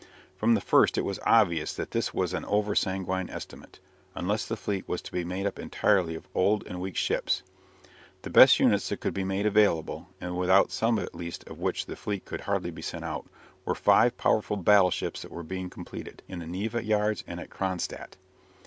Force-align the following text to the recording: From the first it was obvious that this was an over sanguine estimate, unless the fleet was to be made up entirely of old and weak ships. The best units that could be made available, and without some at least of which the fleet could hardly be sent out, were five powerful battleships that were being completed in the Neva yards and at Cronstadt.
From 0.35 0.55
the 0.55 0.61
first 0.61 0.97
it 0.97 1.05
was 1.05 1.19
obvious 1.27 1.73
that 1.75 1.91
this 1.91 2.11
was 2.11 2.33
an 2.33 2.43
over 2.45 2.73
sanguine 2.73 3.29
estimate, 3.29 3.79
unless 4.15 4.47
the 4.47 4.57
fleet 4.57 4.87
was 4.89 4.99
to 5.03 5.11
be 5.11 5.23
made 5.23 5.45
up 5.45 5.59
entirely 5.59 6.15
of 6.15 6.27
old 6.33 6.65
and 6.65 6.81
weak 6.81 6.95
ships. 6.97 7.43
The 8.23 8.31
best 8.31 8.59
units 8.59 8.89
that 8.89 8.99
could 8.99 9.13
be 9.13 9.23
made 9.23 9.45
available, 9.45 10.09
and 10.19 10.35
without 10.35 10.71
some 10.71 10.97
at 10.97 11.13
least 11.13 11.47
of 11.47 11.59
which 11.59 11.85
the 11.85 11.95
fleet 11.95 12.25
could 12.25 12.41
hardly 12.41 12.71
be 12.71 12.81
sent 12.81 13.05
out, 13.05 13.27
were 13.63 13.75
five 13.75 14.17
powerful 14.17 14.57
battleships 14.57 15.21
that 15.21 15.29
were 15.31 15.43
being 15.43 15.69
completed 15.69 16.23
in 16.27 16.39
the 16.39 16.47
Neva 16.47 16.83
yards 16.83 17.23
and 17.27 17.39
at 17.39 17.51
Cronstadt. 17.51 18.17